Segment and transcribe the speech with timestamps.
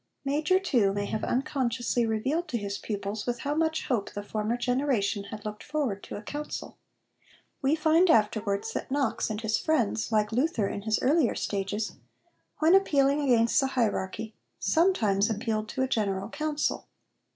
[0.25, 4.57] Major, too, may have unconsciously revealed to his pupils with how much hope the former
[4.57, 6.79] generation had looked forward to a council.
[7.61, 11.97] We find afterwards that Knox and his friends, like Luther in his earlier stages,
[12.57, 16.87] when appealing against the hierarchy, sometimes appealed to a General Council.